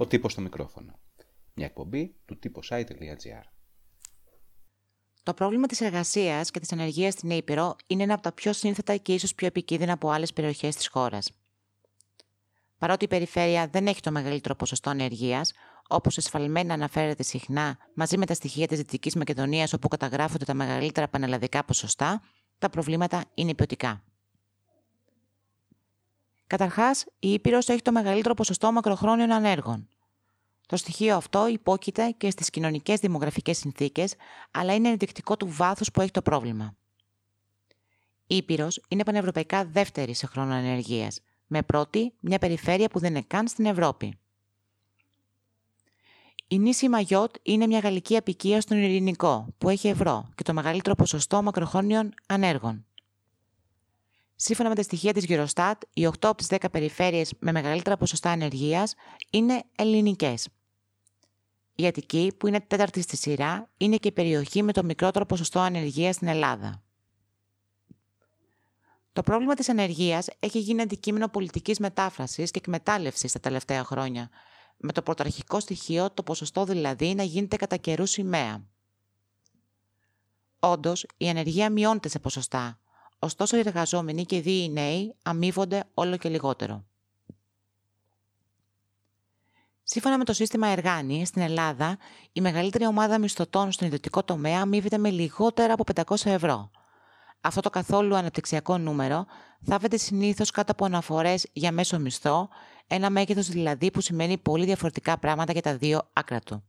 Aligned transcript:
Ο 0.00 0.06
τύπος 0.06 0.32
στο 0.32 0.40
μικρόφωνο. 0.40 0.98
Μια 1.54 1.66
εκπομπή 1.66 2.14
του 2.24 2.60
site.gr. 2.68 3.42
Το 5.22 5.34
πρόβλημα 5.34 5.66
της 5.66 5.80
εργασίας 5.80 6.50
και 6.50 6.60
της 6.60 6.72
ανεργίας 6.72 7.12
στην 7.12 7.30
Ήπειρο 7.30 7.76
είναι 7.86 8.02
ένα 8.02 8.14
από 8.14 8.22
τα 8.22 8.32
πιο 8.32 8.52
σύνθετα 8.52 8.96
και 8.96 9.14
ίσως 9.14 9.34
πιο 9.34 9.46
επικίνδυνα 9.46 9.92
από 9.92 10.10
άλλες 10.10 10.32
περιοχές 10.32 10.76
της 10.76 10.88
χώρας. 10.88 11.30
Παρότι 12.78 13.04
η 13.04 13.08
περιφέρεια 13.08 13.68
δεν 13.68 13.86
έχει 13.86 14.00
το 14.00 14.10
μεγαλύτερο 14.10 14.54
ποσοστό 14.54 14.90
ανεργίας, 14.90 15.52
όπως 15.88 16.16
εσφαλμένα 16.16 16.74
αναφέρεται 16.74 17.22
συχνά 17.22 17.78
μαζί 17.94 18.18
με 18.18 18.26
τα 18.26 18.34
στοιχεία 18.34 18.66
της 18.66 18.78
Δυτικής 18.78 19.16
Μακεδονίας, 19.16 19.72
όπου 19.72 19.88
καταγράφονται 19.88 20.44
τα 20.44 20.54
μεγαλύτερα 20.54 21.08
πανελλαδικά 21.08 21.64
ποσοστά, 21.64 22.22
τα 22.58 22.70
προβλήματα 22.70 23.24
είναι 23.34 23.54
ποιοτικά. 23.54 24.02
Καταρχάς, 26.48 27.04
η 27.18 27.32
Ήπειρος 27.32 27.68
έχει 27.68 27.82
το 27.82 27.92
μεγαλύτερο 27.92 28.34
ποσοστό 28.34 28.72
μακροχρόνιων 28.72 29.30
ανέργων. 29.30 29.88
Το 30.66 30.76
στοιχείο 30.76 31.16
αυτό 31.16 31.48
υπόκειται 31.48 32.14
και 32.18 32.30
στις 32.30 32.50
κοινωνικές 32.50 33.00
δημογραφικές 33.00 33.58
συνθήκες, 33.58 34.14
αλλά 34.50 34.74
είναι 34.74 34.88
ενδεικτικό 34.88 35.36
του 35.36 35.48
βάθους 35.50 35.90
που 35.90 36.00
έχει 36.00 36.10
το 36.10 36.22
πρόβλημα. 36.22 36.76
Η 38.26 38.36
Ήπειρος 38.36 38.80
είναι 38.88 39.02
πανευρωπαϊκά 39.04 39.64
δεύτερη 39.64 40.14
σε 40.14 40.26
χρόνο 40.26 40.54
ανεργίας, 40.54 41.20
με 41.46 41.62
πρώτη 41.62 42.12
μια 42.20 42.38
περιφέρεια 42.38 42.88
που 42.88 42.98
δεν 42.98 43.10
είναι 43.10 43.24
καν 43.26 43.48
στην 43.48 43.66
Ευρώπη. 43.66 44.18
Η 46.48 46.58
νήσι 46.58 46.88
Μαγιότ 46.88 47.34
είναι 47.42 47.66
μια 47.66 47.78
γαλλική 47.78 48.16
απικία 48.16 48.60
στον 48.60 48.78
Ειρηνικό, 48.78 49.46
που 49.58 49.68
έχει 49.68 49.88
ευρώ 49.88 50.28
και 50.34 50.42
το 50.42 50.52
μεγαλύτερο 50.52 50.94
ποσοστό 50.94 51.42
μακροχρόνιων 51.42 52.14
ανέργων. 52.26 52.86
Σύμφωνα 54.40 54.68
με 54.68 54.74
τα 54.74 54.82
στοιχεία 54.82 55.12
της 55.12 55.24
Eurostat, 55.28 55.74
οι 55.92 56.06
8 56.06 56.12
από 56.20 56.34
τις 56.34 56.46
10 56.50 56.56
περιφέρειες 56.70 57.32
με 57.38 57.52
μεγαλύτερα 57.52 57.96
ποσοστά 57.96 58.30
ανεργίας 58.30 58.94
είναι 59.30 59.64
ελληνικές. 59.76 60.48
Η 61.74 61.86
Αττική, 61.86 62.32
που 62.38 62.46
είναι 62.46 62.60
τέταρτη 62.60 63.00
στη 63.00 63.16
σειρά, 63.16 63.70
είναι 63.76 63.96
και 63.96 64.08
η 64.08 64.12
περιοχή 64.12 64.62
με 64.62 64.72
το 64.72 64.84
μικρότερο 64.84 65.26
ποσοστό 65.26 65.60
ανεργίας 65.60 66.14
στην 66.14 66.28
Ελλάδα. 66.28 66.82
Το 69.12 69.22
πρόβλημα 69.22 69.54
της 69.54 69.68
ανεργίας 69.68 70.26
έχει 70.38 70.58
γίνει 70.58 70.82
αντικείμενο 70.82 71.28
πολιτικής 71.28 71.78
μετάφρασης 71.78 72.50
και 72.50 72.58
εκμετάλλευσης 72.58 73.32
τα 73.32 73.40
τελευταία 73.40 73.84
χρόνια, 73.84 74.30
με 74.76 74.92
το 74.92 75.02
πρωταρχικό 75.02 75.60
στοιχείο 75.60 76.10
το 76.10 76.22
ποσοστό 76.22 76.64
δηλαδή 76.64 77.14
να 77.14 77.22
γίνεται 77.22 77.56
κατά 77.56 77.76
καιρού 77.76 78.06
σημαία. 78.06 78.64
Όντως, 80.58 81.06
η 81.16 81.28
ανεργία 81.28 81.70
μειώνεται 81.70 82.08
σε 82.08 82.18
ποσοστά, 82.18 82.80
ωστόσο 83.18 83.56
οι 83.56 83.58
εργαζόμενοι 83.58 84.24
και 84.24 84.36
οι 84.36 84.70
νέοι 84.72 85.14
αμείβονται 85.22 85.84
όλο 85.94 86.16
και 86.16 86.28
λιγότερο. 86.28 86.84
Σύμφωνα 89.82 90.18
με 90.18 90.24
το 90.24 90.32
σύστημα 90.32 90.66
Εργάνη, 90.66 91.26
στην 91.26 91.42
Ελλάδα, 91.42 91.98
η 92.32 92.40
μεγαλύτερη 92.40 92.86
ομάδα 92.86 93.18
μισθωτών 93.18 93.72
στον 93.72 93.86
ιδιωτικό 93.86 94.24
τομέα 94.24 94.60
αμείβεται 94.60 94.98
με 94.98 95.10
λιγότερα 95.10 95.72
από 95.72 95.84
500 95.94 96.16
ευρώ. 96.24 96.70
Αυτό 97.40 97.60
το 97.60 97.70
καθόλου 97.70 98.16
αναπτυξιακό 98.16 98.78
νούμερο 98.78 99.26
θάβεται 99.64 99.96
συνήθως 99.96 100.50
κάτω 100.50 100.72
από 100.72 100.84
αναφορές 100.84 101.46
για 101.52 101.72
μέσο 101.72 101.98
μισθό, 101.98 102.48
ένα 102.86 103.10
μέγεθος 103.10 103.48
δηλαδή 103.48 103.90
που 103.90 104.00
σημαίνει 104.00 104.38
πολύ 104.38 104.64
διαφορετικά 104.64 105.18
πράγματα 105.18 105.52
για 105.52 105.62
τα 105.62 105.76
δύο 105.76 106.10
άκρα 106.12 106.40
του. 106.40 106.64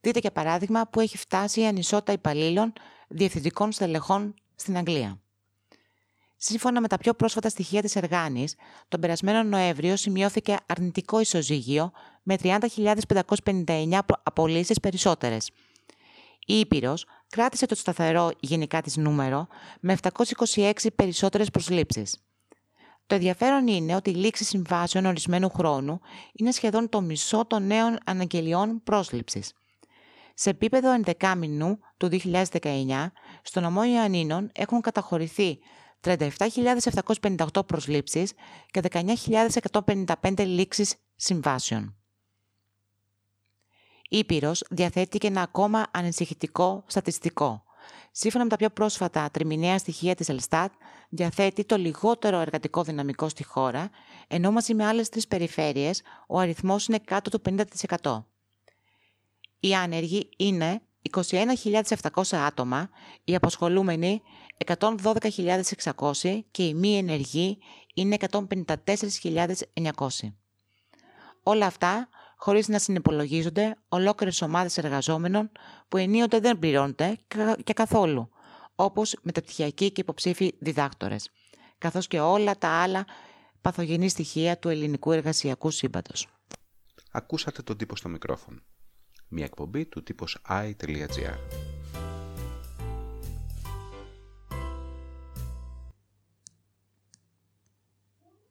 Δείτε 0.00 0.18
για 0.18 0.32
παράδειγμα 0.32 0.86
που 0.86 1.00
έχει 1.00 1.16
φτάσει 1.16 1.60
η 1.60 1.66
ανισότητα 1.66 2.12
υπαλλήλων 2.12 2.72
διευθυντικών 3.08 3.72
στελεχών 3.72 4.34
στην 4.54 4.76
Αγγλία. 4.76 5.21
Σύμφωνα 6.44 6.80
με 6.80 6.88
τα 6.88 6.96
πιο 6.96 7.14
πρόσφατα 7.14 7.48
στοιχεία 7.48 7.82
της 7.82 7.96
Εργάνης, 7.96 8.54
τον 8.88 9.00
περασμένο 9.00 9.42
Νοέμβριο 9.42 9.96
σημειώθηκε 9.96 10.56
αρνητικό 10.66 11.20
ισοζύγιο 11.20 11.92
με 12.22 12.36
30.559 12.42 13.98
απολύσεις 14.22 14.80
περισσότερες. 14.80 15.50
Η 16.46 16.58
Ήπειρος 16.58 17.06
κράτησε 17.28 17.66
το 17.66 17.74
σταθερό 17.74 18.30
γενικά 18.40 18.82
της 18.82 18.96
νούμερο 18.96 19.46
με 19.80 19.96
726 20.54 20.72
περισσότερες 20.94 21.50
προσλήψεις. 21.50 22.16
Το 23.06 23.14
ενδιαφέρον 23.14 23.66
είναι 23.66 23.94
ότι 23.94 24.10
η 24.10 24.14
λήξη 24.14 24.44
συμβάσεων 24.44 25.06
ορισμένου 25.06 25.50
χρόνου 25.50 26.00
είναι 26.32 26.50
σχεδόν 26.50 26.88
το 26.88 27.00
μισό 27.00 27.44
των 27.46 27.66
νέων 27.66 27.98
αναγγελιών 28.04 28.82
πρόσληψης. 28.84 29.52
Σε 30.34 30.50
επίπεδο 30.50 30.92
ενδεκάμινου 30.92 31.78
του 31.96 32.08
2019, 32.08 33.12
στον 33.42 33.62
νομό 33.62 33.84
Ιωαννίνων 33.84 34.50
έχουν 34.54 34.80
καταχωρηθεί 34.80 35.58
37.758 36.04 37.66
προσλήψεις 37.66 38.32
και 38.70 38.80
19.155 38.90 40.46
λήξεις 40.46 40.94
συμβάσεων. 41.16 41.96
Ήπειρος 44.08 44.64
διαθέτει 44.70 45.18
και 45.18 45.26
ένα 45.26 45.42
ακόμα 45.42 45.86
ανησυχητικό 45.90 46.84
στατιστικό. 46.86 47.64
Σύμφωνα 48.10 48.44
με 48.44 48.50
τα 48.50 48.56
πιο 48.56 48.70
πρόσφατα 48.70 49.30
τριμηναία 49.30 49.78
στοιχεία 49.78 50.14
της 50.14 50.28
Ελστάτ, 50.28 50.72
διαθέτει 51.08 51.64
το 51.64 51.76
λιγότερο 51.76 52.38
εργατικό 52.38 52.82
δυναμικό 52.82 53.28
στη 53.28 53.44
χώρα, 53.44 53.90
ενώ 54.28 54.50
μαζί 54.50 54.74
με 54.74 54.86
άλλες 54.86 55.08
τρεις 55.08 55.28
περιφέρειες 55.28 56.02
ο 56.26 56.38
αριθμός 56.38 56.86
είναι 56.86 56.98
κάτω 56.98 57.30
του 57.30 57.42
50%. 58.00 58.24
Οι 59.60 59.74
άνεργοι 59.74 60.28
είναι 60.36 60.80
21.700 61.10 62.36
άτομα, 62.36 62.90
οι 63.24 63.34
απασχολούμενοι 63.34 64.22
112.600 64.66 66.40
και 66.50 66.66
οι 66.66 66.74
μη 66.74 66.96
ενεργοί 66.96 67.58
είναι 67.94 68.16
154.900. 68.30 70.32
Όλα 71.42 71.66
αυτά 71.66 72.08
χωρίς 72.36 72.68
να 72.68 72.78
συνυπολογίζονται 72.78 73.76
ολόκληρες 73.88 74.42
ομάδες 74.42 74.78
εργαζόμενων 74.78 75.50
που 75.88 75.96
ενίοτε 75.96 76.40
δεν 76.40 76.58
πληρώνονται 76.58 77.18
και 77.64 77.72
καθόλου, 77.72 78.30
όπως 78.74 79.16
μεταπτυχιακοί 79.22 79.90
και 79.90 80.00
υποψήφοι 80.00 80.54
διδάκτορες, 80.58 81.30
καθώς 81.78 82.06
και 82.06 82.20
όλα 82.20 82.58
τα 82.58 82.68
άλλα 82.68 83.04
παθογενή 83.60 84.08
στοιχεία 84.08 84.58
του 84.58 84.68
ελληνικού 84.68 85.12
εργασιακού 85.12 85.70
σύμπαντος. 85.70 86.26
Ακούσατε 87.10 87.62
τον 87.62 87.76
τύπο 87.76 87.96
στο 87.96 88.08
μικρόφωνο. 88.08 88.60
Μια 89.28 89.44
εκπομπή 89.44 89.86
του 89.86 90.02
τύπος 90.02 90.38
i.gr. 90.48 91.36